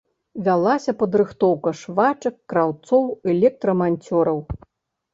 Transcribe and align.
Вялася 0.45 0.95
падрыхтоўка 1.01 1.75
швачак, 1.83 2.35
краўцоў, 2.55 3.03
электраманцёраў. 3.37 4.45